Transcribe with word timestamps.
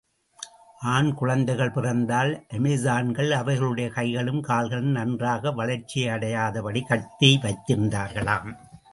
ஆண் 0.91 1.09
குழந்தைகள் 1.13 1.71
பிறந்தால், 1.71 2.31
அமெசான்கள் 2.53 3.29
அவைகளுடைய 3.31 3.87
கைகளும் 3.89 4.41
கால்களும் 4.41 4.89
நன்றாக 4.91 5.51
வளர்ச்சியடையாதபடி 5.51 6.83
கட்டி 6.85 7.39
வைத்திருந்தார்களாம்! 7.43 8.49